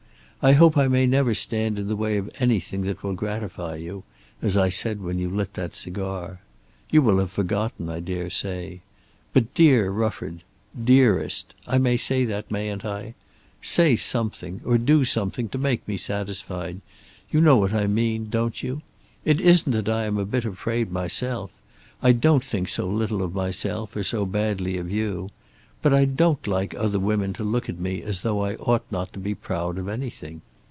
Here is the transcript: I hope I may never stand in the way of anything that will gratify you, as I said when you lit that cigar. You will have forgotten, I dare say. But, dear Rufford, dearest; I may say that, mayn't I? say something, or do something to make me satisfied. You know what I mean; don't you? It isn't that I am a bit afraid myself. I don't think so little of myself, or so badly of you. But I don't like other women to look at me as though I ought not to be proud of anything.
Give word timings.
I 0.43 0.53
hope 0.53 0.75
I 0.75 0.87
may 0.87 1.05
never 1.05 1.35
stand 1.35 1.77
in 1.77 1.87
the 1.87 1.95
way 1.95 2.17
of 2.17 2.31
anything 2.39 2.81
that 2.87 3.03
will 3.03 3.13
gratify 3.13 3.75
you, 3.75 4.03
as 4.41 4.57
I 4.57 4.69
said 4.69 4.99
when 4.99 5.19
you 5.19 5.29
lit 5.29 5.53
that 5.53 5.75
cigar. 5.75 6.39
You 6.89 7.03
will 7.03 7.19
have 7.19 7.31
forgotten, 7.31 7.89
I 7.89 7.99
dare 7.99 8.31
say. 8.31 8.81
But, 9.33 9.53
dear 9.53 9.91
Rufford, 9.91 10.41
dearest; 10.83 11.53
I 11.67 11.77
may 11.77 11.95
say 11.95 12.25
that, 12.25 12.49
mayn't 12.49 12.83
I? 12.83 13.13
say 13.61 13.95
something, 13.95 14.61
or 14.65 14.79
do 14.79 15.05
something 15.05 15.47
to 15.49 15.59
make 15.59 15.87
me 15.87 15.95
satisfied. 15.95 16.81
You 17.29 17.39
know 17.39 17.57
what 17.57 17.75
I 17.75 17.85
mean; 17.85 18.27
don't 18.31 18.63
you? 18.63 18.81
It 19.23 19.39
isn't 19.39 19.73
that 19.73 19.87
I 19.89 20.05
am 20.05 20.17
a 20.17 20.25
bit 20.25 20.43
afraid 20.45 20.91
myself. 20.91 21.51
I 22.01 22.13
don't 22.13 22.43
think 22.43 22.67
so 22.67 22.87
little 22.87 23.21
of 23.21 23.35
myself, 23.35 23.95
or 23.95 24.01
so 24.01 24.25
badly 24.25 24.79
of 24.79 24.89
you. 24.89 25.29
But 25.83 25.95
I 25.95 26.05
don't 26.05 26.45
like 26.45 26.75
other 26.75 26.99
women 26.99 27.33
to 27.33 27.43
look 27.43 27.67
at 27.67 27.79
me 27.79 28.03
as 28.03 28.21
though 28.21 28.41
I 28.41 28.53
ought 28.57 28.83
not 28.91 29.11
to 29.13 29.19
be 29.19 29.33
proud 29.33 29.79
of 29.79 29.89
anything. 29.89 30.43